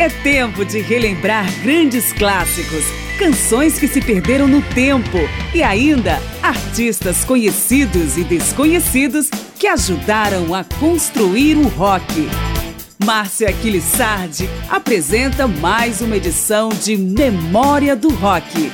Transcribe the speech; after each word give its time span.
É 0.00 0.08
tempo 0.08 0.64
de 0.64 0.80
relembrar 0.80 1.44
grandes 1.60 2.12
clássicos, 2.12 2.84
canções 3.18 3.80
que 3.80 3.88
se 3.88 4.00
perderam 4.00 4.46
no 4.46 4.62
tempo 4.62 5.18
e 5.52 5.60
ainda 5.60 6.22
artistas 6.40 7.24
conhecidos 7.24 8.16
e 8.16 8.22
desconhecidos 8.22 9.28
que 9.58 9.66
ajudaram 9.66 10.54
a 10.54 10.62
construir 10.62 11.56
o 11.56 11.66
rock. 11.66 12.28
Márcia 13.04 13.48
Aquilissardi 13.48 14.48
apresenta 14.70 15.48
mais 15.48 16.00
uma 16.00 16.16
edição 16.16 16.68
de 16.68 16.96
Memória 16.96 17.96
do 17.96 18.08
Rock. 18.08 18.70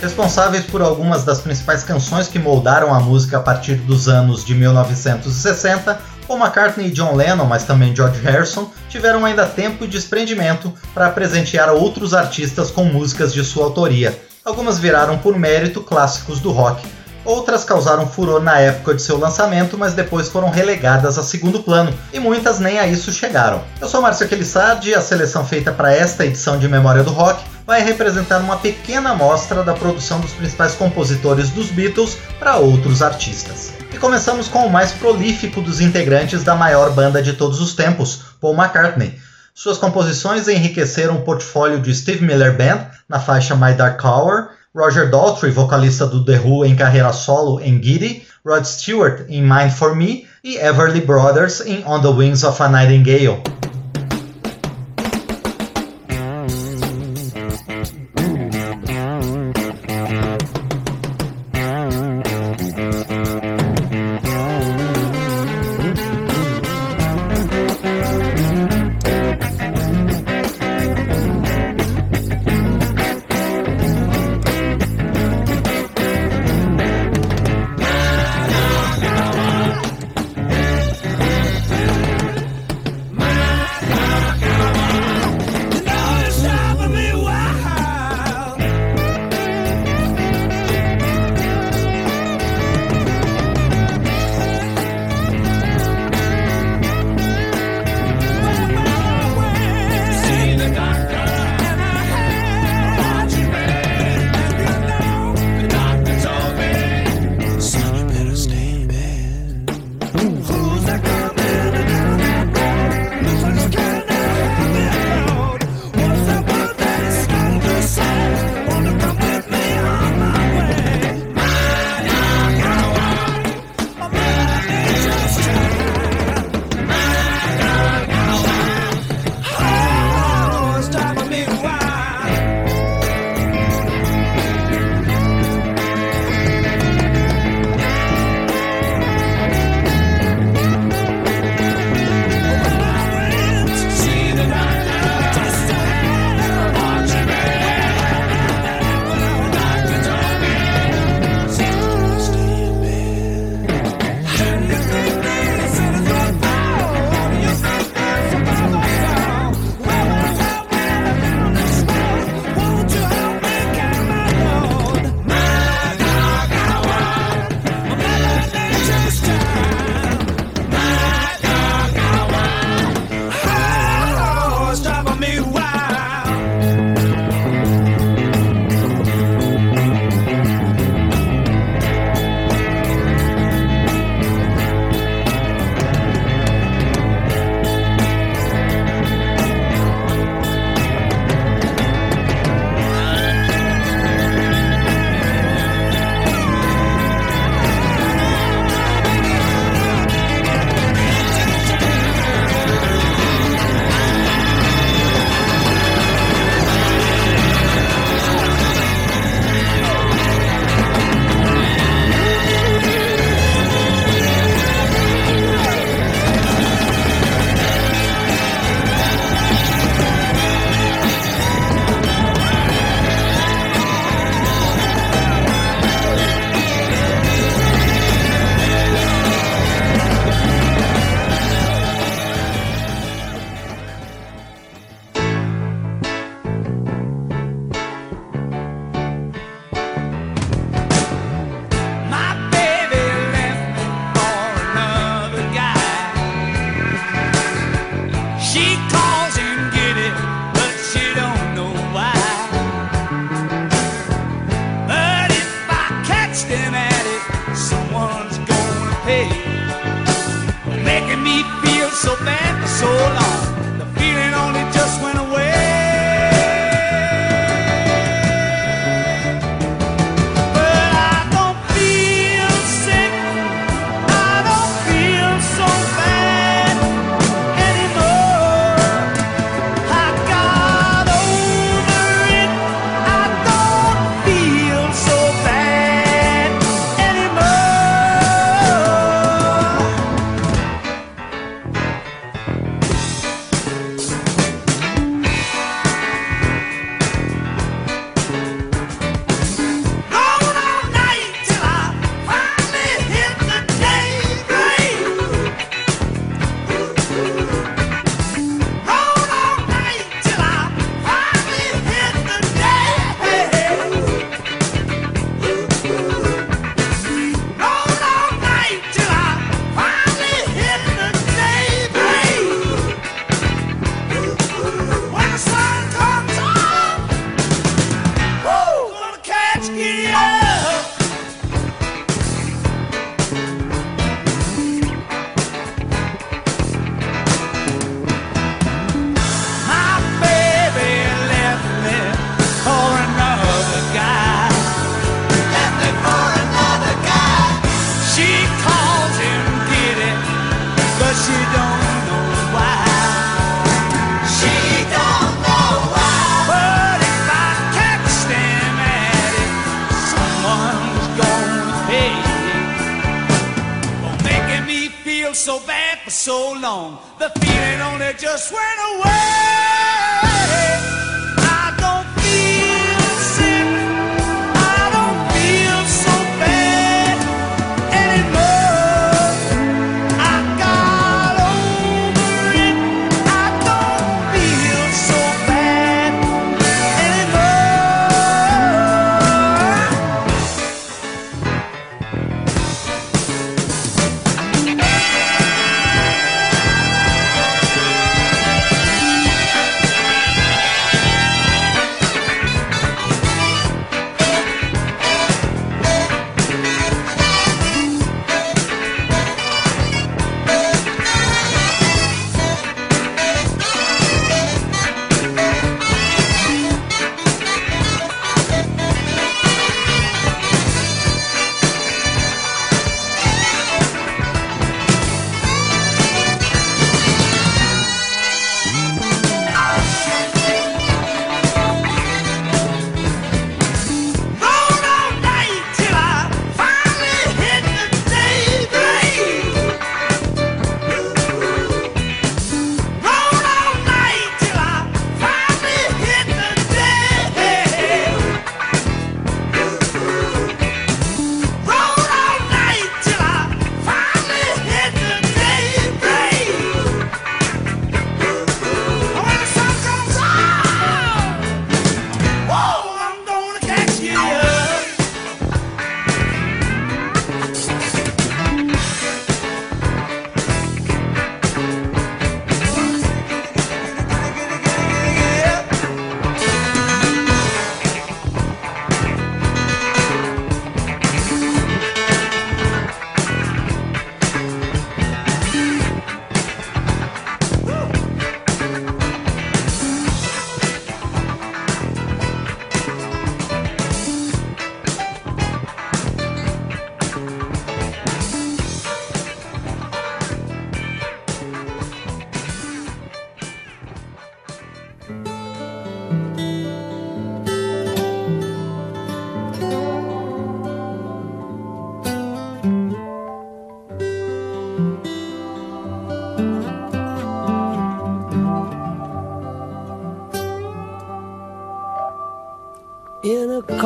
Responsáveis 0.00 0.64
por 0.64 0.80
algumas 0.80 1.24
das 1.24 1.40
principais 1.40 1.82
canções 1.82 2.28
que 2.28 2.38
moldaram 2.38 2.94
a 2.94 3.00
música 3.00 3.38
a 3.38 3.40
partir 3.40 3.74
dos 3.74 4.08
anos 4.08 4.44
de 4.44 4.54
1960 4.54 6.18
Paul 6.28 6.38
McCartney 6.38 6.88
e 6.88 6.90
John 6.90 7.16
Lennon, 7.16 7.46
mas 7.46 7.64
também 7.64 7.96
George 7.96 8.20
Harrison, 8.20 8.70
tiveram 8.90 9.24
ainda 9.24 9.46
tempo 9.46 9.84
e 9.84 9.88
desprendimento 9.88 10.72
para 10.92 11.08
presentear 11.08 11.70
outros 11.70 12.12
artistas 12.12 12.70
com 12.70 12.84
músicas 12.84 13.32
de 13.32 13.42
sua 13.42 13.64
autoria. 13.64 14.16
Algumas 14.44 14.78
viraram 14.78 15.16
por 15.16 15.38
mérito 15.38 15.80
clássicos 15.80 16.38
do 16.38 16.50
rock, 16.50 16.86
outras 17.28 17.62
causaram 17.62 18.08
furor 18.08 18.42
na 18.42 18.58
época 18.58 18.94
de 18.94 19.02
seu 19.02 19.18
lançamento, 19.18 19.76
mas 19.76 19.92
depois 19.92 20.28
foram 20.30 20.48
relegadas 20.48 21.18
a 21.18 21.22
segundo 21.22 21.62
plano, 21.62 21.92
e 22.10 22.18
muitas 22.18 22.58
nem 22.58 22.78
a 22.78 22.86
isso 22.86 23.12
chegaram. 23.12 23.62
Eu 23.78 23.86
sou 23.86 24.00
Márcio 24.00 24.24
Aquilissardi 24.24 24.90
e 24.90 24.94
a 24.94 25.00
seleção 25.02 25.44
feita 25.44 25.70
para 25.70 25.92
esta 25.92 26.24
edição 26.24 26.58
de 26.58 26.66
Memória 26.66 27.04
do 27.04 27.10
Rock 27.10 27.44
vai 27.66 27.82
representar 27.82 28.38
uma 28.38 28.56
pequena 28.56 29.10
amostra 29.10 29.62
da 29.62 29.74
produção 29.74 30.20
dos 30.20 30.32
principais 30.32 30.72
compositores 30.72 31.50
dos 31.50 31.66
Beatles 31.66 32.16
para 32.38 32.56
outros 32.56 33.02
artistas. 33.02 33.74
E 33.92 33.98
começamos 33.98 34.48
com 34.48 34.60
o 34.60 34.70
mais 34.70 34.92
prolífico 34.92 35.60
dos 35.60 35.82
integrantes 35.82 36.42
da 36.42 36.54
maior 36.54 36.90
banda 36.92 37.22
de 37.22 37.34
todos 37.34 37.60
os 37.60 37.74
tempos, 37.74 38.22
Paul 38.40 38.54
McCartney. 38.54 39.18
Suas 39.54 39.76
composições 39.76 40.48
enriqueceram 40.48 41.16
o 41.16 41.22
portfólio 41.22 41.78
de 41.78 41.94
Steve 41.94 42.24
Miller 42.24 42.56
Band 42.56 42.86
na 43.06 43.20
faixa 43.20 43.54
My 43.54 43.74
Dark 43.74 44.02
Hour, 44.02 44.48
Roger 44.78 45.10
Daltrey, 45.10 45.50
vocalista 45.50 46.06
do 46.06 46.24
The 46.24 46.38
Who 46.38 46.64
em 46.64 46.76
carreira 46.76 47.12
solo 47.12 47.58
em 47.58 47.82
Giddy, 47.82 48.22
Rod 48.46 48.64
Stewart 48.64 49.26
em 49.28 49.42
Mind 49.42 49.72
for 49.72 49.96
Me 49.96 50.24
e 50.44 50.56
Everly 50.56 51.00
Brothers 51.00 51.60
em 51.66 51.82
On 51.84 52.00
the 52.00 52.06
Wings 52.06 52.44
of 52.44 52.62
a 52.62 52.68
Nightingale. 52.68 53.42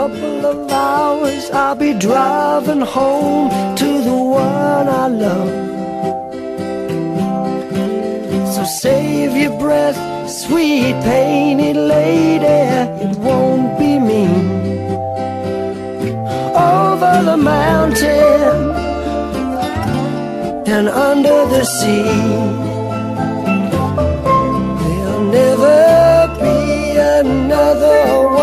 Couple 0.02 0.46
of 0.46 0.72
hours 0.72 1.48
I'll 1.52 1.76
be 1.76 1.92
driving 1.94 2.80
home 2.80 3.50
to 3.76 3.88
the 4.08 4.18
one 4.44 4.88
I 5.02 5.06
love. 5.06 5.52
So 8.54 8.64
save 8.64 9.36
your 9.36 9.56
breath, 9.60 10.00
sweet 10.28 10.94
painted 11.04 11.76
lady, 11.76 12.58
it 13.04 13.16
won't 13.18 13.78
be 13.78 14.00
me. 14.10 14.24
Over 16.74 17.14
the 17.30 17.36
mountain 17.36 18.58
and 20.74 20.88
under 20.88 21.40
the 21.54 21.64
sea. 21.76 22.02
There'll 24.80 25.28
never 25.40 25.80
be 26.42 26.96
another 27.20 28.00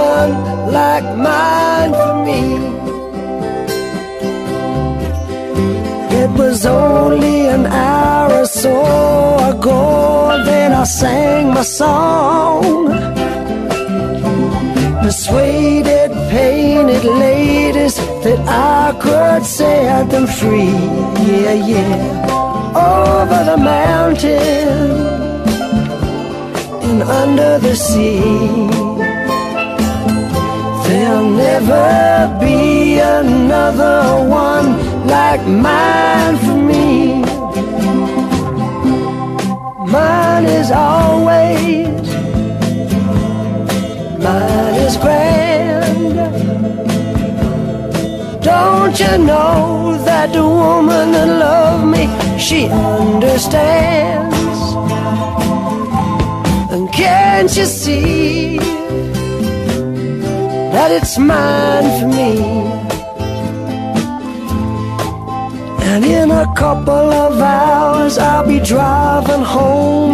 one 0.07 0.48
like 0.71 1.03
mine 1.17 1.91
for 1.93 2.15
me. 2.25 2.41
It 6.21 6.29
was 6.37 6.65
only 6.65 7.47
an 7.47 7.65
hour 7.65 8.41
or 8.41 8.45
so 8.45 8.75
ago 9.51 10.43
that 10.45 10.71
I 10.71 10.83
sang 10.83 11.53
my 11.53 11.63
song. 11.63 12.87
Persuaded, 15.01 16.11
painted 16.29 17.03
ladies 17.03 17.95
that 18.23 18.39
I 18.47 18.97
could 18.99 19.43
set 19.45 20.09
them 20.09 20.27
free. 20.27 20.75
Yeah, 21.29 21.53
yeah. 21.53 22.75
Over 22.75 23.41
the 23.51 23.57
mountain 23.57 25.19
and 26.83 27.01
under 27.03 27.59
the 27.59 27.75
sea. 27.75 28.88
There'll 31.09 31.31
never 31.31 32.37
be 32.39 32.99
another 32.99 34.23
one 34.29 34.67
like 35.07 35.41
mine 35.47 36.37
for 36.37 36.53
me. 36.53 37.23
Mine 39.91 40.45
is 40.45 40.69
always, 40.69 41.87
mine 44.23 44.75
is 44.85 44.97
grand. 44.97 46.15
Don't 48.43 48.99
you 48.99 49.17
know 49.17 49.97
that 50.05 50.31
the 50.31 50.43
woman 50.43 51.11
that 51.13 51.27
loves 51.43 51.85
me, 51.85 52.05
she 52.37 52.67
understands? 52.67 54.59
And 56.71 56.87
can't 56.93 57.57
you 57.57 57.65
see? 57.65 58.78
That 60.79 60.91
it's 60.91 61.17
mine 61.17 61.87
for 61.99 62.09
me. 62.19 62.31
And 65.91 66.05
in 66.05 66.31
a 66.31 66.45
couple 66.55 67.07
of 67.25 67.33
hours, 67.41 68.17
I'll 68.17 68.47
be 68.47 68.59
driving 68.61 69.43
home 69.57 70.13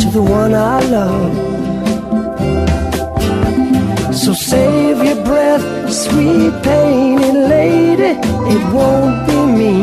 to 0.00 0.06
the 0.16 0.22
one 0.22 0.54
I 0.54 0.78
love. 0.96 1.32
So 4.22 4.32
save 4.32 4.96
your 5.08 5.20
breath, 5.30 5.66
sweet 6.04 6.54
painted 6.62 7.36
lady, 7.56 8.12
it 8.54 8.62
won't 8.76 9.18
be 9.28 9.38
me. 9.60 9.76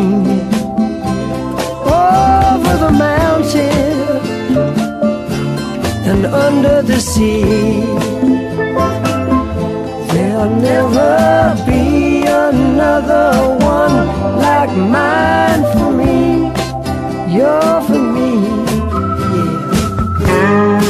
Over 2.10 2.74
the 2.86 2.94
mountain 3.08 3.94
and 6.10 6.22
under 6.26 6.82
the 6.82 7.00
sea. 7.00 8.63
There'll 10.44 10.60
never 10.60 11.56
be 11.66 12.26
another 12.26 13.56
one 13.64 13.96
like 14.40 14.76
mine 14.76 15.64
for 15.72 15.90
me. 15.90 16.52
You're 17.34 17.82
for 17.84 17.98
me, 17.98 18.30
yeah. 20.20 20.84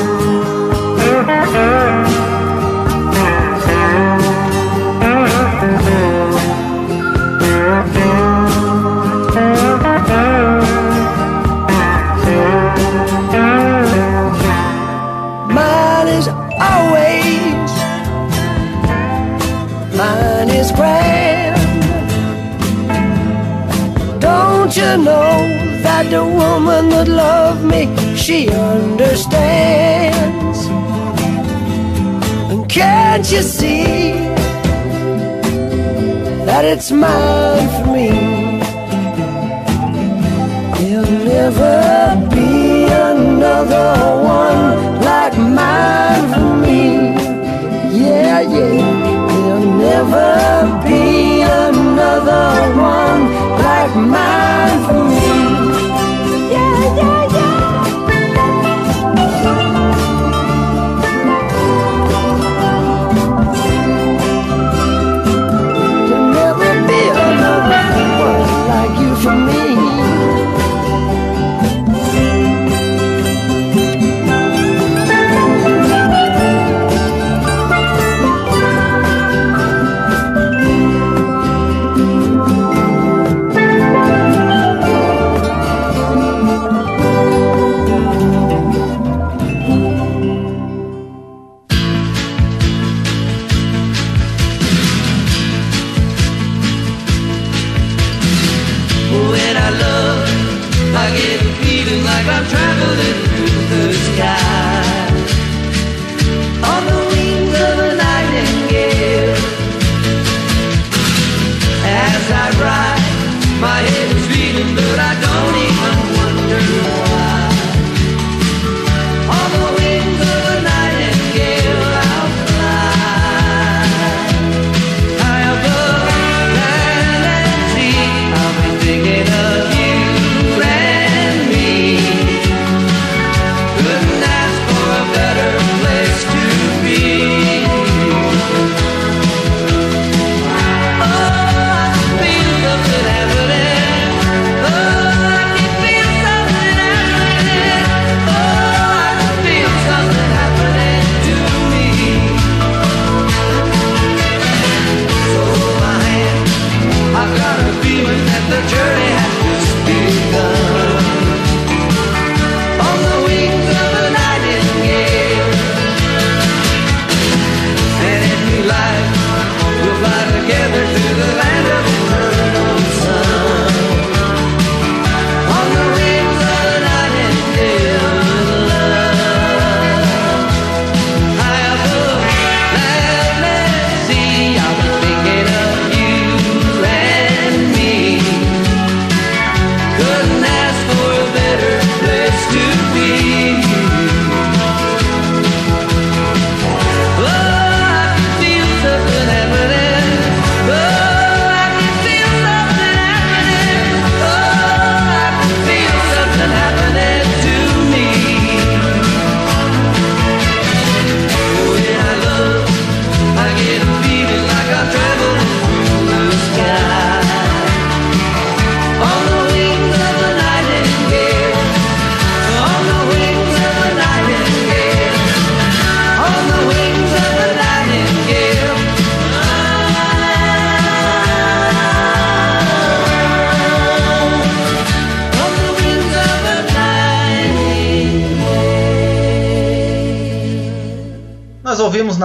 Say 27.83 28.15
she 28.15 28.49
understands. 28.49 29.39
And 32.51 32.69
can't 32.69 33.29
you 33.31 33.41
see 33.41 34.13
that 36.45 36.65
it's 36.65 36.91
mine 36.91 37.67
for 37.75 37.87
me? 37.91 38.09
There'll 40.79 41.19
never 41.35 42.29
be 42.29 42.85
another 42.85 43.91
one 44.23 45.01
like 45.01 45.37
mine 45.37 46.25
for 46.33 46.49
me. 46.65 46.81
Yeah, 47.99 48.41
yeah. 48.41 49.21
There'll 49.29 49.71
never 49.89 50.31
be 50.85 51.41
another 51.41 52.47
one 52.75 53.21
like 53.65 53.95
mine 53.95 54.72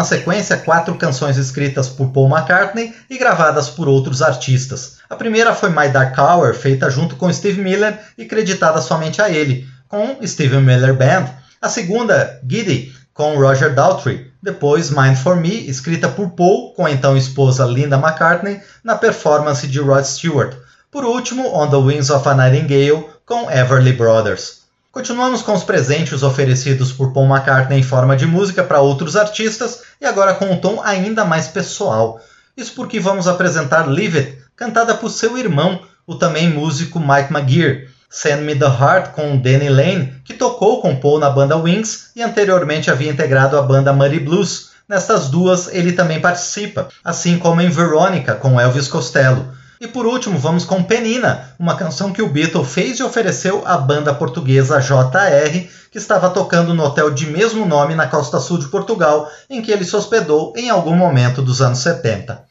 sequência 0.08 0.56
quatro 0.56 0.94
canções 0.96 1.36
escritas 1.36 1.88
por 1.88 2.08
Paul 2.08 2.28
McCartney 2.28 2.94
e 3.08 3.18
gravadas 3.18 3.68
por 3.68 3.88
outros 3.88 4.22
artistas. 4.22 4.96
A 5.08 5.14
primeira 5.14 5.54
foi 5.54 5.68
My 5.68 5.88
Dark 5.88 6.18
Hour, 6.18 6.54
feita 6.54 6.90
junto 6.90 7.16
com 7.16 7.32
Steve 7.32 7.60
Miller 7.60 7.98
e 8.16 8.24
creditada 8.24 8.80
somente 8.80 9.20
a 9.20 9.28
ele, 9.28 9.68
com 9.86 10.16
Steve 10.26 10.58
Miller 10.58 10.94
Band. 10.94 11.26
A 11.60 11.68
segunda, 11.68 12.40
Giddy, 12.48 12.92
com 13.12 13.38
Roger 13.38 13.74
Daltrey. 13.74 14.30
Depois, 14.42 14.90
Mind 14.90 15.16
for 15.16 15.36
Me, 15.36 15.68
escrita 15.68 16.08
por 16.08 16.30
Paul 16.30 16.72
com 16.72 16.86
a 16.86 16.90
então 16.90 17.16
esposa 17.16 17.66
Linda 17.66 17.96
McCartney, 17.96 18.60
na 18.82 18.96
performance 18.96 19.66
de 19.66 19.80
Rod 19.80 20.04
Stewart. 20.04 20.54
Por 20.90 21.04
último, 21.04 21.54
On 21.54 21.68
the 21.68 21.76
Wings 21.76 22.10
of 22.10 22.26
a 22.28 22.34
Nightingale, 22.34 23.06
com 23.26 23.50
Everly 23.50 23.92
Brothers. 23.92 24.57
Continuamos 24.98 25.42
com 25.42 25.54
os 25.54 25.62
presentes 25.62 26.24
oferecidos 26.24 26.90
por 26.90 27.12
Paul 27.12 27.28
McCartney 27.28 27.78
em 27.78 27.84
forma 27.84 28.16
de 28.16 28.26
música 28.26 28.64
para 28.64 28.80
outros 28.80 29.14
artistas 29.14 29.82
e 30.00 30.04
agora 30.04 30.34
com 30.34 30.46
um 30.46 30.56
tom 30.56 30.82
ainda 30.82 31.24
mais 31.24 31.46
pessoal. 31.46 32.20
Isso 32.56 32.72
porque 32.74 32.98
vamos 32.98 33.28
apresentar 33.28 33.88
Leave 33.88 34.18
It, 34.18 34.38
cantada 34.56 34.96
por 34.96 35.08
seu 35.08 35.38
irmão, 35.38 35.82
o 36.04 36.16
também 36.16 36.48
músico 36.48 36.98
Mike 36.98 37.32
McGear. 37.32 37.86
Send 38.10 38.42
Me 38.42 38.56
the 38.56 38.66
Heart 38.66 39.12
com 39.12 39.36
Danny 39.36 39.68
Lane, 39.68 40.14
que 40.24 40.34
tocou 40.34 40.82
com 40.82 40.96
Paul 40.96 41.20
na 41.20 41.30
banda 41.30 41.56
Wings 41.56 42.10
e 42.16 42.20
anteriormente 42.20 42.90
havia 42.90 43.12
integrado 43.12 43.56
a 43.56 43.62
banda 43.62 43.92
Muddy 43.92 44.18
Blues. 44.18 44.70
Nestas 44.88 45.28
duas 45.28 45.72
ele 45.72 45.92
também 45.92 46.20
participa, 46.20 46.88
assim 47.04 47.38
como 47.38 47.60
em 47.60 47.70
Veronica 47.70 48.34
com 48.34 48.60
Elvis 48.60 48.88
Costello. 48.88 49.46
E 49.80 49.86
por 49.86 50.06
último, 50.06 50.38
vamos 50.38 50.64
com 50.64 50.82
Penina, 50.82 51.54
uma 51.58 51.76
canção 51.76 52.12
que 52.12 52.20
o 52.20 52.28
Beatle 52.28 52.64
fez 52.64 52.98
e 52.98 53.02
ofereceu 53.04 53.62
à 53.64 53.78
banda 53.78 54.12
portuguesa 54.12 54.80
JR, 54.80 55.68
que 55.90 55.98
estava 55.98 56.30
tocando 56.30 56.74
no 56.74 56.82
hotel 56.82 57.10
de 57.10 57.26
mesmo 57.26 57.64
nome 57.64 57.94
na 57.94 58.08
costa 58.08 58.40
sul 58.40 58.58
de 58.58 58.66
Portugal, 58.66 59.30
em 59.48 59.62
que 59.62 59.70
ele 59.70 59.84
se 59.84 59.94
hospedou 59.94 60.52
em 60.56 60.68
algum 60.68 60.96
momento 60.96 61.42
dos 61.42 61.62
anos 61.62 61.78
70. 61.78 62.47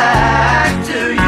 Back 0.00 0.86
to 0.86 1.14
you. 1.14 1.19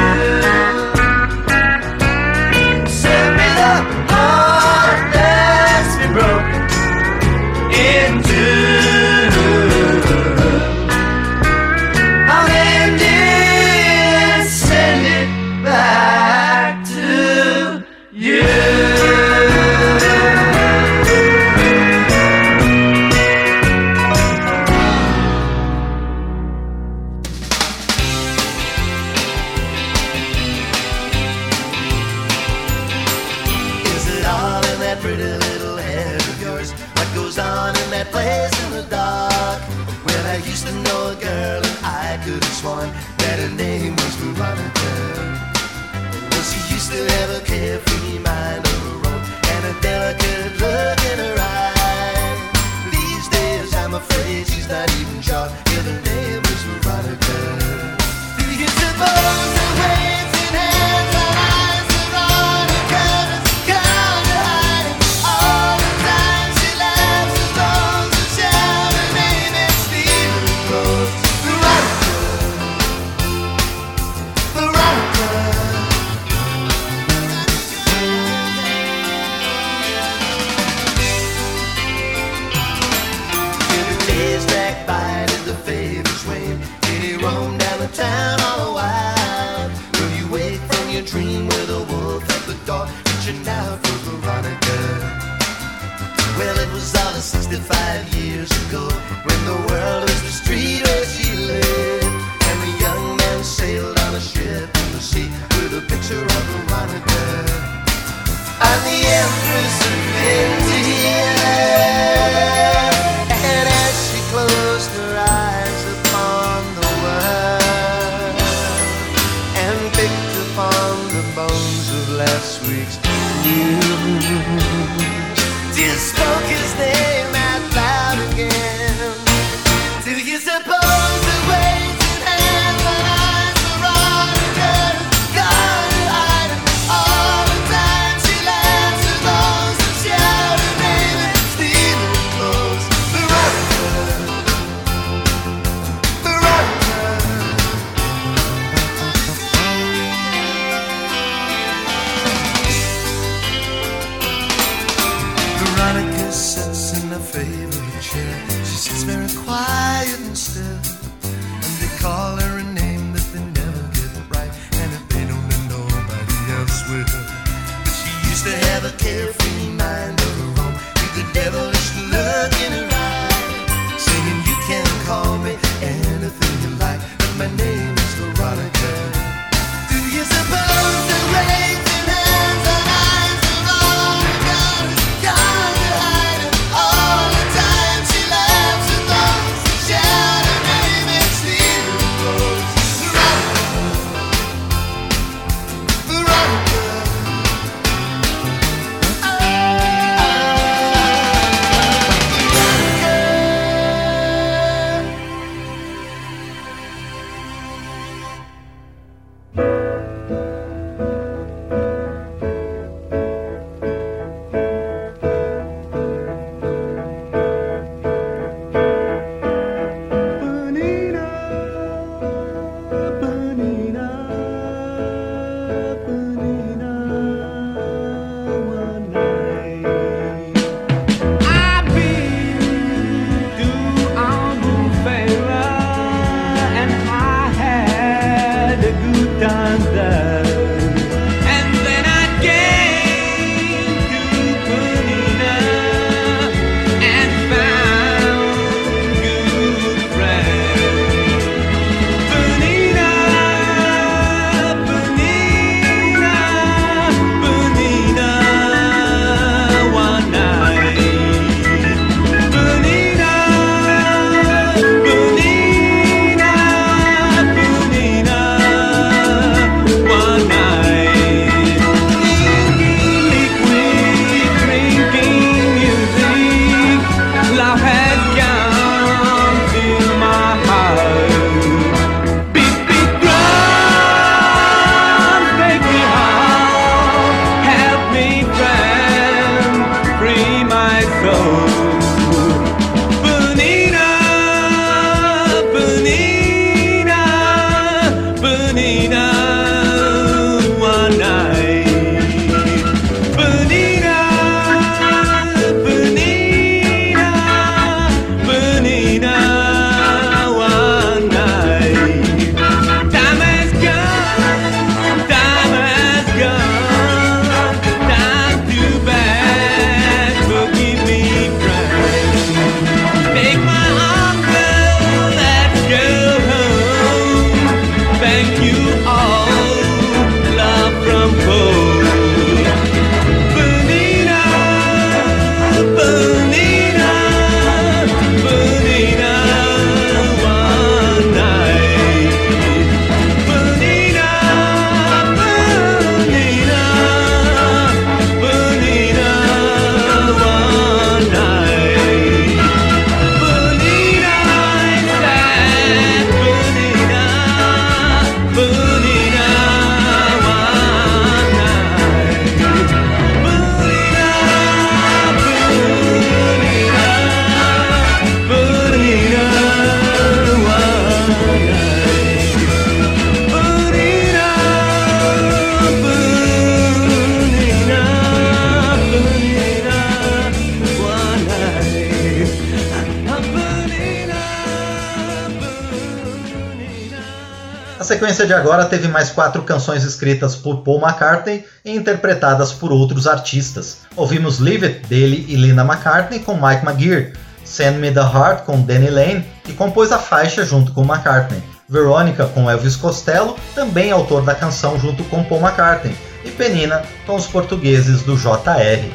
De 388.52 388.58
agora 388.58 388.84
teve 388.84 389.08
mais 389.08 389.30
quatro 389.30 389.62
canções 389.62 390.04
escritas 390.04 390.54
por 390.54 390.82
Paul 390.82 391.00
McCartney 391.00 391.64
e 391.82 391.96
interpretadas 391.96 392.70
por 392.70 392.92
outros 392.92 393.26
artistas. 393.26 394.00
Ouvimos 394.14 394.58
Leave 394.58 394.84
It 394.84 395.06
dele 395.06 395.46
e 395.48 395.56
Linda 395.56 395.82
McCartney 395.82 396.40
com 396.40 396.54
Mike 396.54 396.86
McGear, 396.86 397.32
Send 397.64 397.98
Me 397.98 398.10
the 398.10 398.20
Heart 398.20 398.64
com 398.64 398.82
Danny 398.82 399.08
Lane, 399.08 399.46
que 399.64 399.72
compôs 399.72 400.12
a 400.12 400.18
faixa 400.18 400.66
junto 400.66 400.92
com 400.92 401.02
McCartney, 401.02 401.62
Veronica 401.88 402.44
com 402.44 402.70
Elvis 402.70 402.94
Costello, 402.94 403.56
também 403.74 404.12
autor 404.12 404.44
da 404.44 404.54
canção 404.54 405.00
junto 405.00 405.24
com 405.24 405.42
Paul 405.44 405.62
McCartney, 405.62 406.14
e 406.44 406.50
Penina 406.50 407.02
com 407.24 407.36
os 407.36 407.46
portugueses 407.46 408.20
do 408.22 408.36
JR. 408.36 409.08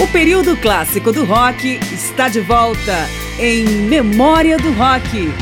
O 0.00 0.06
período 0.06 0.56
clássico 0.58 1.10
do 1.10 1.24
rock 1.24 1.80
está 1.92 2.28
de 2.28 2.40
volta 2.40 3.21
em 3.38 3.64
Memória 3.64 4.58
do 4.58 4.72
Rock. 4.72 5.32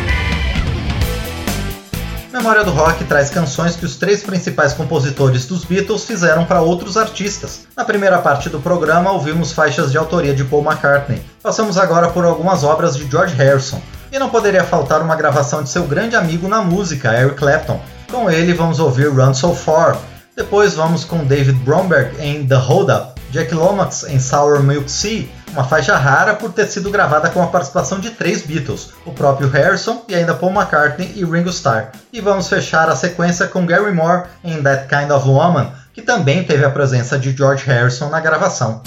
Memória 2.33 2.63
do 2.63 2.71
Rock 2.71 3.05
traz 3.05 3.29
canções 3.29 3.75
que 3.75 3.85
os 3.85 3.97
três 3.97 4.23
principais 4.23 4.73
compositores 4.73 5.47
dos 5.47 5.65
Beatles 5.65 6.05
fizeram 6.05 6.45
para 6.45 6.61
outros 6.61 6.97
artistas. 6.97 7.67
Na 7.77 7.85
primeira 7.85 8.19
parte 8.19 8.49
do 8.49 8.61
programa, 8.61 9.11
ouvimos 9.11 9.53
faixas 9.53 9.91
de 9.91 9.99
autoria 9.99 10.35
de 10.35 10.45
Paul 10.45 10.65
McCartney. 10.65 11.21
Passamos 11.43 11.77
agora 11.77 12.09
por 12.09 12.25
algumas 12.25 12.63
obras 12.63 12.97
de 12.97 13.11
George 13.11 13.35
Harrison. 13.35 13.83
E 14.13 14.19
não 14.19 14.31
poderia 14.31 14.65
faltar 14.65 15.03
uma 15.03 15.17
gravação 15.17 15.63
de 15.63 15.69
seu 15.69 15.85
grande 15.85 16.15
amigo 16.15 16.49
na 16.49 16.63
música, 16.63 17.13
Eric 17.13 17.37
Clapton. 17.37 17.81
Com 18.11 18.31
ele, 18.31 18.55
vamos 18.55 18.79
ouvir 18.79 19.09
Run 19.09 19.35
So 19.35 19.55
Far. 19.55 19.99
Depois 20.37 20.75
vamos 20.75 21.05
com 21.05 21.25
David 21.25 21.59
Bromberg 21.65 22.17
em 22.21 22.47
The 22.47 22.57
Hold 22.57 22.91
Up, 22.91 23.21
Jack 23.31 23.53
Lomax 23.53 24.05
em 24.05 24.19
Sour 24.19 24.63
Milk 24.63 24.91
Sea, 24.91 25.25
uma 25.53 25.65
faixa 25.65 25.97
rara 25.97 26.35
por 26.35 26.53
ter 26.53 26.67
sido 26.67 26.91
gravada 26.91 27.29
com 27.31 27.43
a 27.43 27.47
participação 27.47 27.99
de 27.99 28.11
três 28.11 28.43
Beatles, 28.43 28.91
o 29.05 29.13
próprio 29.13 29.49
Harrison 29.49 30.03
e 30.09 30.15
ainda 30.15 30.35
Paul 30.35 30.53
McCartney 30.53 31.13
e 31.17 31.25
Ringo 31.25 31.51
Starr. 31.51 31.91
E 32.13 32.21
vamos 32.21 32.49
fechar 32.49 32.89
a 32.89 32.97
sequência 32.97 33.47
com 33.47 33.67
Gary 33.67 33.93
Moore 33.93 34.25
em 34.45 34.63
That 34.63 34.87
Kind 34.89 35.11
of 35.11 35.29
Woman, 35.29 35.73
que 35.93 36.03
também 36.03 36.45
teve 36.45 36.65
a 36.65 36.71
presença 36.71 37.19
de 37.19 37.37
George 37.37 37.65
Harrison 37.67 38.09
na 38.09 38.21
gravação. 38.21 38.83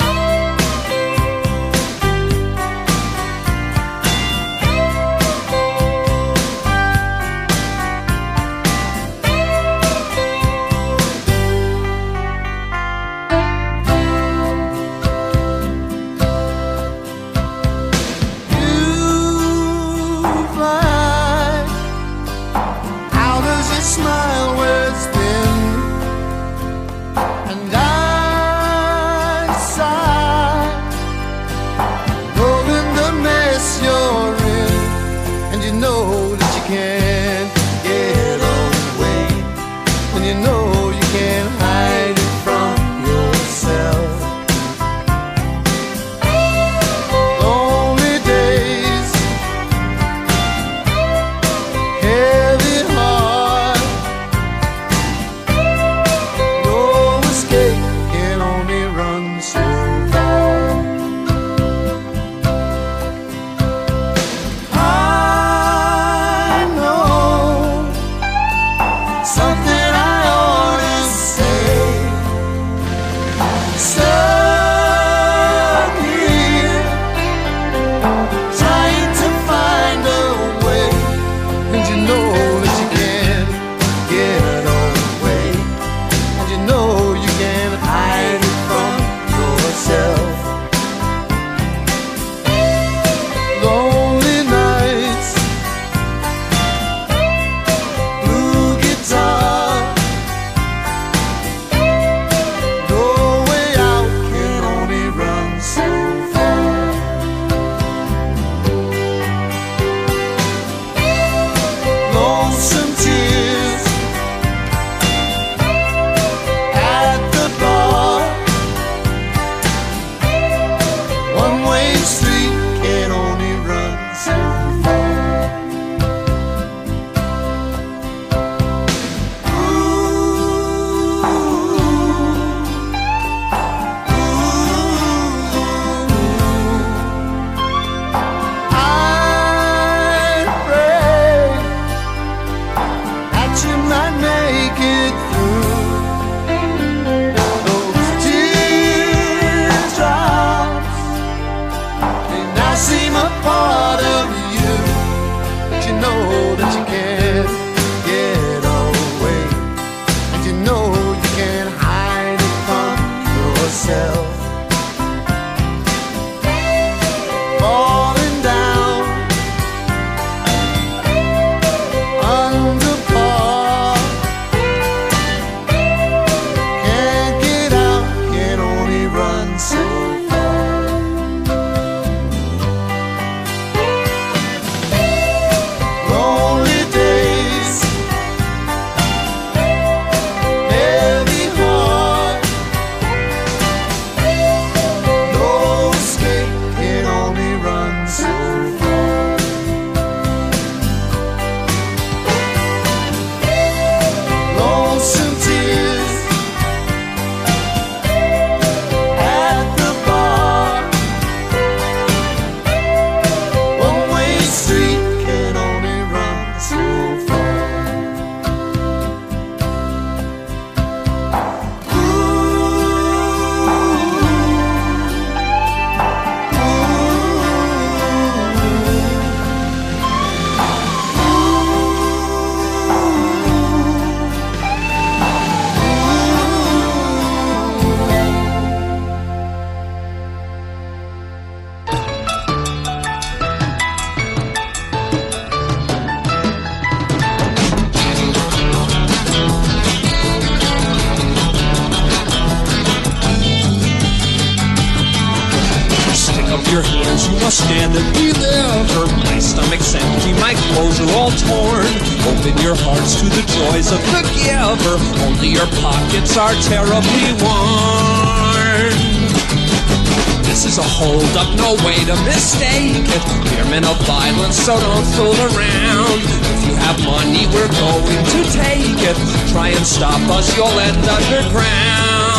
We're 277.53 277.69
going 277.69 278.25
to 278.33 278.39
take 278.49 278.99
it. 279.05 279.17
Try 279.53 279.69
and 279.69 279.85
stop 279.85 280.19
us, 280.33 280.49
you'll 280.57 280.79
end 280.81 280.97
underground. 281.05 282.33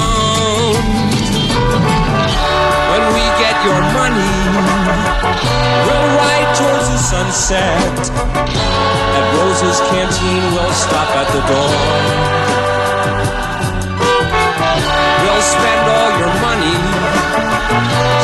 When 2.91 3.05
we 3.15 3.25
get 3.39 3.57
your 3.63 3.81
money, 3.95 4.35
we'll 5.87 6.09
ride 6.19 6.51
towards 6.59 6.89
the 6.91 6.99
sunset. 6.99 7.95
At 9.15 9.25
Rose's 9.39 9.81
Canteen, 9.89 10.43
we'll 10.55 10.75
stop 10.75 11.09
at 11.15 11.29
the 11.31 11.43
door. 11.47 11.75
We'll 15.23 15.45
spend 15.55 15.85
all 15.95 16.11
your 16.19 16.35
money 16.43 16.77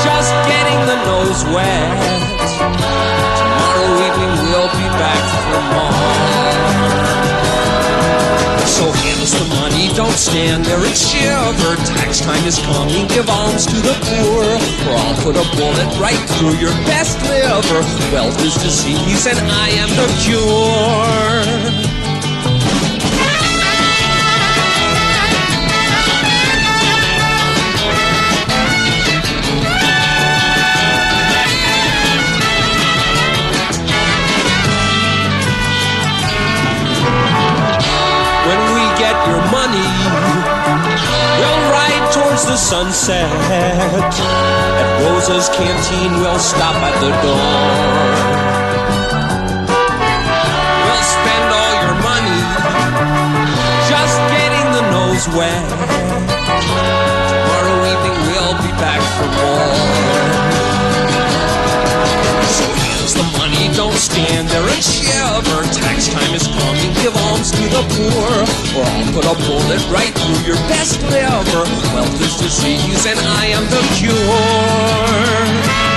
just 0.05 0.33
getting 0.51 0.81
the 0.91 0.97
nose 1.07 1.45
wet. 1.55 2.30
Don't 9.95 10.17
stand 10.17 10.65
there 10.65 10.79
and 10.79 10.97
shiver. 10.97 11.77
Tax 11.85 12.21
time 12.21 12.45
is 12.47 12.59
coming, 12.59 13.07
give 13.09 13.29
alms 13.29 13.67
to 13.67 13.77
the 13.77 13.95
poor. 14.09 14.45
Or 14.91 14.97
I'll 14.97 15.23
put 15.23 15.37
a 15.37 15.45
bullet 15.57 15.91
right 15.99 16.21
through 16.37 16.57
your 16.59 16.75
best 16.87 17.21
liver. 17.29 17.83
Wealth 18.13 18.39
is 18.45 18.55
disease 18.55 19.27
and 19.27 19.39
I 19.39 19.69
am 19.83 19.91
the 19.97 20.09
cure. 20.23 21.70
The 42.51 42.57
sunset. 42.57 43.31
At 43.47 44.89
Rosa's 45.07 45.49
Canteen, 45.51 46.11
we'll 46.19 46.39
stop 46.41 46.75
at 46.83 46.95
the 46.99 47.11
door. 47.23 47.47
We'll 50.85 51.07
spend 51.15 51.47
all 51.55 51.75
your 51.85 51.97
money 52.11 52.41
just 53.87 54.19
getting 54.35 54.67
the 54.75 54.85
nose 54.91 55.27
wet. 55.39 55.63
Tomorrow 57.31 57.77
evening, 57.93 58.19
we'll 58.27 58.59
be 58.67 58.73
back 58.83 59.01
for 59.15 59.29
more. 59.39 60.30
Don't 63.75 63.95
stand 63.95 64.49
there 64.49 64.63
and 64.63 64.83
shiver. 64.83 65.63
Tax 65.73 66.09
time 66.09 66.35
is 66.35 66.47
coming, 66.47 66.93
give 67.03 67.17
alms 67.29 67.51
to 67.51 67.65
the 67.69 67.83
poor. 67.95 68.31
Or 68.79 68.85
I'll 68.87 69.13
put 69.13 69.25
a 69.25 69.35
bullet 69.47 69.83
right 69.91 70.15
through 70.15 70.43
your 70.47 70.61
best 70.69 71.03
liver. 71.03 71.65
Wealth 71.95 72.21
is 72.21 72.37
disease 72.39 73.07
and 73.07 73.19
I 73.19 73.47
am 73.47 73.65
the 73.71 73.83
cure. 73.99 75.90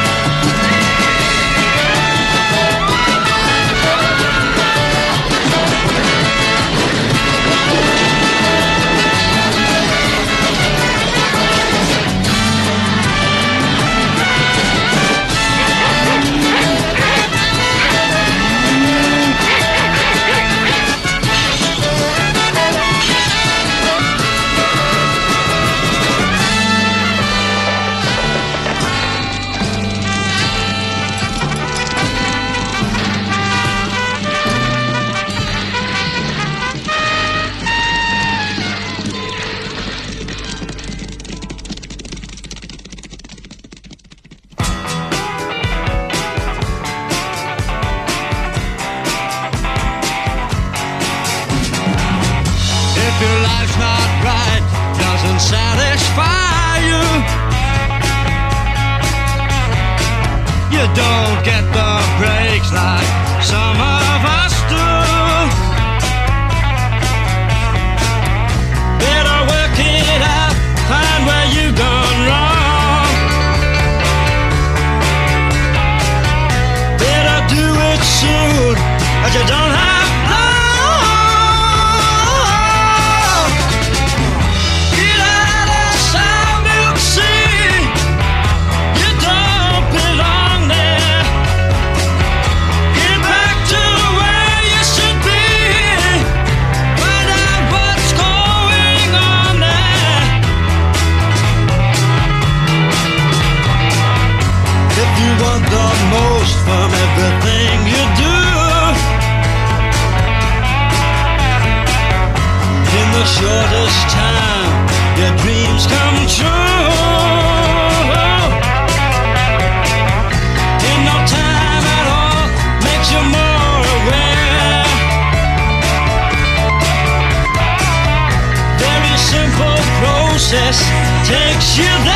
Process 130.53 130.85
takes 131.27 131.77
you 131.77 131.83
there. 132.05 132.12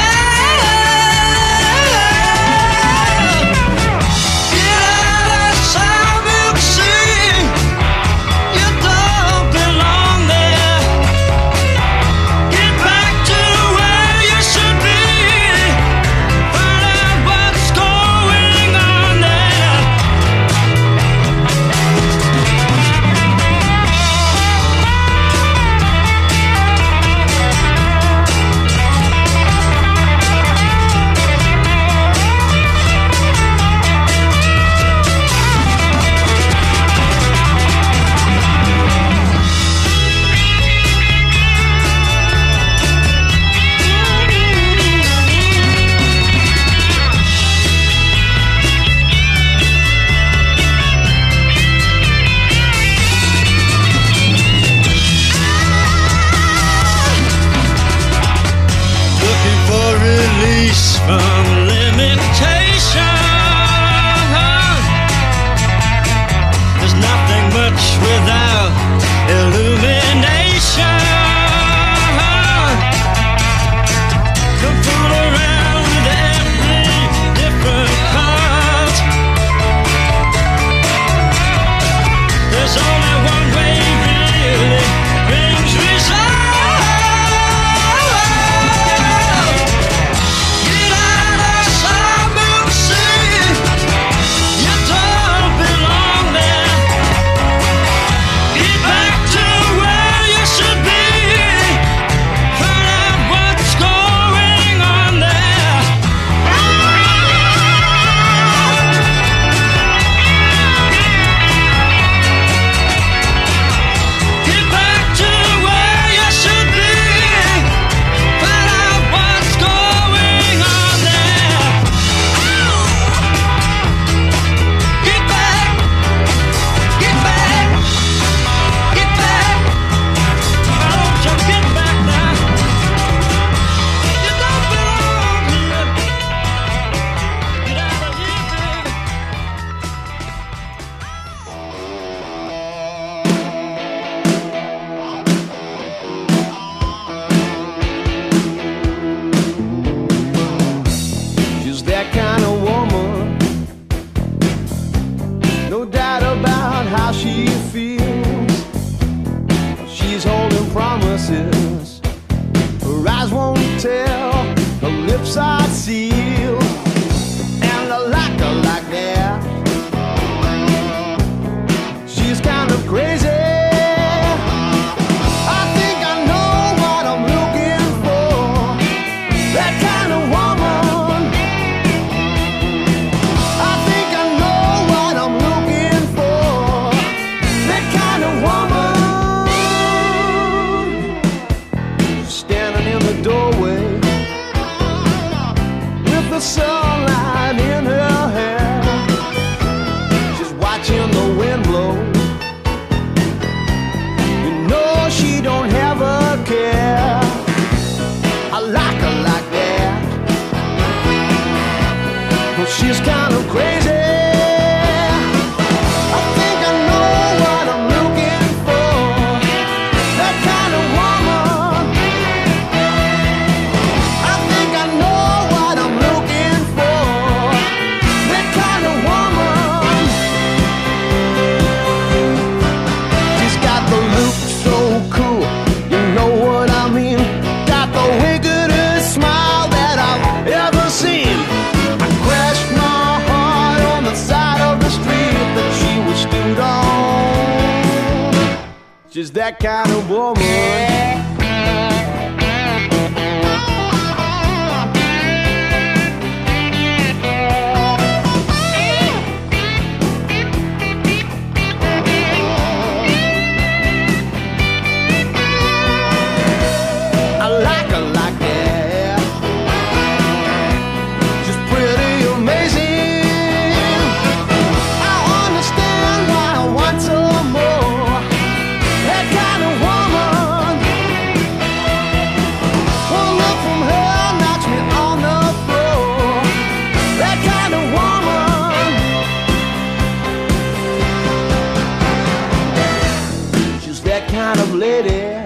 Kind 294.47 294.61
of 294.61 294.75
lady 294.75 295.36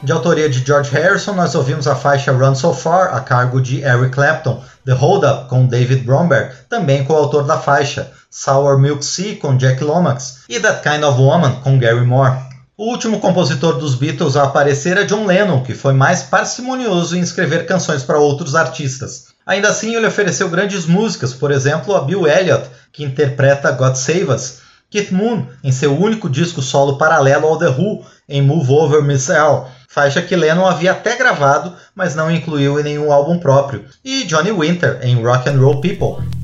De 0.00 0.12
autoria 0.12 0.48
de 0.48 0.64
George 0.64 0.92
Harrison, 0.92 1.32
nós 1.34 1.56
ouvimos 1.56 1.88
a 1.88 1.96
faixa 1.96 2.30
Run 2.30 2.54
So 2.54 2.72
Far, 2.72 3.16
a 3.16 3.20
cargo 3.20 3.60
de 3.60 3.80
Eric 3.80 4.10
Clapton, 4.10 4.62
The 4.84 4.92
Hold 4.92 5.24
Up, 5.24 5.48
com 5.48 5.66
David 5.66 6.04
Bromberg, 6.04 6.54
também 6.68 7.04
coautor 7.04 7.42
da 7.42 7.58
faixa, 7.58 8.12
Sour 8.30 8.78
Milk 8.78 9.04
Sea, 9.04 9.36
com 9.36 9.56
Jack 9.56 9.82
Lomax, 9.82 10.44
e 10.48 10.60
That 10.60 10.88
Kind 10.88 11.02
of 11.02 11.20
Woman, 11.20 11.60
com 11.62 11.80
Gary 11.80 12.06
Moore. 12.06 12.36
O 12.76 12.92
último 12.92 13.18
compositor 13.18 13.76
dos 13.76 13.96
Beatles 13.96 14.36
a 14.36 14.44
aparecer 14.44 14.96
é 14.96 15.02
John 15.02 15.26
Lennon, 15.26 15.64
que 15.64 15.74
foi 15.74 15.92
mais 15.92 16.22
parcimonioso 16.22 17.16
em 17.16 17.20
escrever 17.20 17.66
canções 17.66 18.04
para 18.04 18.20
outros 18.20 18.54
artistas. 18.54 19.28
Ainda 19.44 19.68
assim, 19.68 19.96
ele 19.96 20.06
ofereceu 20.06 20.48
grandes 20.48 20.86
músicas, 20.86 21.34
por 21.34 21.50
exemplo, 21.50 21.96
a 21.96 22.02
Bill 22.02 22.24
Elliott, 22.24 22.70
que 22.92 23.02
interpreta 23.02 23.72
God 23.72 23.96
Save 23.96 24.30
Us, 24.30 24.58
Keith 24.90 25.10
Moon, 25.10 25.46
em 25.62 25.72
seu 25.72 25.98
único 25.98 26.30
disco 26.30 26.62
solo 26.62 26.96
paralelo 26.96 27.48
ao 27.48 27.58
The 27.58 27.68
Who, 27.68 28.04
em 28.28 28.42
Move 28.42 28.70
Over 28.70 29.02
Miss 29.02 29.30
L, 29.30 29.64
faixa 29.88 30.20
que 30.22 30.36
Lennon 30.36 30.66
havia 30.66 30.92
até 30.92 31.16
gravado, 31.16 31.74
mas 31.94 32.14
não 32.14 32.30
incluiu 32.30 32.78
em 32.78 32.82
nenhum 32.82 33.12
álbum 33.12 33.38
próprio, 33.38 33.84
e 34.04 34.24
Johnny 34.24 34.52
Winter, 34.52 35.00
em 35.02 35.22
Rock 35.22 35.48
and 35.48 35.58
Roll 35.58 35.80
People. 35.80 36.37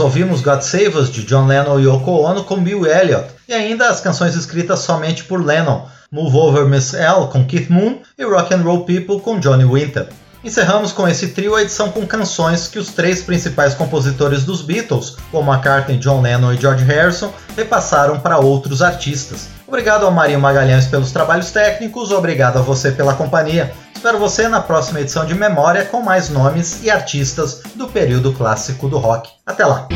Ouvimos 0.00 0.40
God 0.40 0.62
Save 0.62 0.96
Us 0.96 1.10
de 1.10 1.22
John 1.22 1.46
Lennon 1.46 1.78
e 1.78 1.84
Yoko 1.84 2.10
Ono 2.10 2.42
com 2.42 2.56
Bill 2.56 2.86
Elliott, 2.86 3.28
e 3.46 3.54
ainda 3.54 3.88
as 3.88 4.00
canções 4.00 4.34
escritas 4.34 4.80
somente 4.80 5.24
por 5.24 5.44
Lennon, 5.44 5.86
Move 6.10 6.36
Over 6.36 6.66
Miss 6.66 6.94
L 6.94 7.28
com 7.30 7.44
Keith 7.44 7.70
Moon 7.70 7.98
e 8.18 8.24
Rock 8.24 8.52
and 8.52 8.62
Roll 8.62 8.84
People 8.84 9.20
com 9.20 9.38
Johnny 9.38 9.64
Winter. 9.64 10.08
Encerramos 10.42 10.90
com 10.90 11.06
esse 11.06 11.28
trio 11.28 11.54
a 11.54 11.62
edição 11.62 11.90
com 11.90 12.06
canções 12.06 12.66
que 12.66 12.78
os 12.78 12.88
três 12.88 13.22
principais 13.22 13.74
compositores 13.74 14.42
dos 14.42 14.62
Beatles, 14.62 15.16
Paul 15.30 15.44
McCartney, 15.44 15.98
John 15.98 16.22
Lennon 16.22 16.54
e 16.54 16.56
George 16.56 16.82
Harrison, 16.84 17.30
repassaram 17.54 18.18
para 18.18 18.38
outros 18.38 18.80
artistas. 18.80 19.48
Obrigado 19.68 20.06
ao 20.06 20.10
Marinho 20.10 20.40
Magalhães 20.40 20.86
pelos 20.86 21.12
trabalhos 21.12 21.50
técnicos, 21.50 22.10
obrigado 22.10 22.56
a 22.56 22.62
você 22.62 22.90
pela 22.90 23.14
companhia. 23.14 23.72
Espero 24.00 24.18
você 24.18 24.48
na 24.48 24.62
próxima 24.62 25.02
edição 25.02 25.26
de 25.26 25.34
Memória 25.34 25.84
com 25.84 26.00
mais 26.00 26.30
nomes 26.30 26.82
e 26.82 26.90
artistas 26.90 27.60
do 27.74 27.86
período 27.86 28.32
clássico 28.32 28.88
do 28.88 28.96
rock. 28.96 29.28
Até 29.44 29.66
lá! 29.66 29.86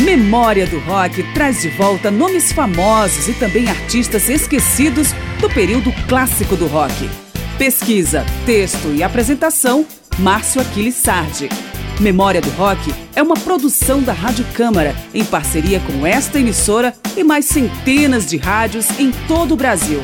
Memória 0.00 0.64
do 0.68 0.78
Rock 0.78 1.20
traz 1.34 1.62
de 1.62 1.70
volta 1.70 2.12
nomes 2.12 2.52
famosos 2.52 3.26
e 3.26 3.32
também 3.32 3.68
artistas 3.68 4.28
esquecidos 4.28 5.08
do 5.40 5.50
período 5.50 5.92
clássico 6.08 6.54
do 6.54 6.68
rock. 6.68 7.10
Pesquisa, 7.58 8.24
texto 8.46 8.94
e 8.94 9.02
apresentação, 9.02 9.84
Márcio 10.16 10.60
Aquiles 10.60 10.94
Sardi. 10.94 11.48
Memória 11.98 12.40
do 12.40 12.50
Rock 12.50 12.94
é 13.16 13.22
uma 13.22 13.34
produção 13.34 14.00
da 14.00 14.12
Rádio 14.12 14.44
Câmara, 14.54 14.94
em 15.12 15.24
parceria 15.24 15.80
com 15.80 16.06
esta 16.06 16.38
emissora 16.38 16.94
e 17.16 17.24
mais 17.24 17.46
centenas 17.46 18.26
de 18.26 18.36
rádios 18.36 18.88
em 19.00 19.10
todo 19.26 19.54
o 19.54 19.56
Brasil. 19.56 20.00